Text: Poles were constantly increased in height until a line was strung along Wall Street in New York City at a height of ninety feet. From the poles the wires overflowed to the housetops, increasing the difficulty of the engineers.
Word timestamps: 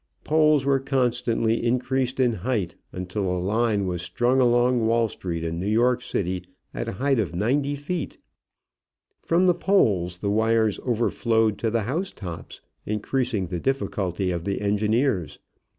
Poles 0.23 0.65
were 0.65 0.79
constantly 0.79 1.63
increased 1.63 2.19
in 2.19 2.33
height 2.33 2.75
until 2.91 3.25
a 3.29 3.37
line 3.37 3.85
was 3.85 4.01
strung 4.01 4.41
along 4.41 4.87
Wall 4.87 5.07
Street 5.07 5.43
in 5.43 5.59
New 5.59 5.67
York 5.67 6.01
City 6.01 6.43
at 6.73 6.87
a 6.87 6.93
height 6.93 7.19
of 7.19 7.35
ninety 7.35 7.75
feet. 7.75 8.17
From 9.21 9.45
the 9.45 9.53
poles 9.53 10.17
the 10.17 10.31
wires 10.31 10.79
overflowed 10.79 11.59
to 11.59 11.69
the 11.69 11.83
housetops, 11.83 12.61
increasing 12.83 13.45
the 13.45 13.59
difficulty 13.59 14.31
of 14.31 14.43
the 14.43 14.59
engineers. 14.61 15.37